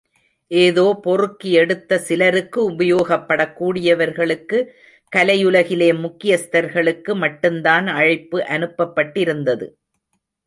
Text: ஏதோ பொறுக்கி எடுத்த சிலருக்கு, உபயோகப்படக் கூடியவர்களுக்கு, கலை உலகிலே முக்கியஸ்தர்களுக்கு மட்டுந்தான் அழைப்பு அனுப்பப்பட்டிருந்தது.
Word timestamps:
ஏதோ 0.47 0.99
பொறுக்கி 1.01 1.51
எடுத்த 1.51 1.97
சிலருக்கு, 1.97 2.71
உபயோகப்படக் 2.71 3.53
கூடியவர்களுக்கு, 3.59 4.65
கலை 5.09 5.45
உலகிலே 5.45 5.91
முக்கியஸ்தர்களுக்கு 5.91 7.13
மட்டுந்தான் 7.13 7.85
அழைப்பு 7.87 8.39
அனுப்பப்பட்டிருந்தது. 8.39 9.69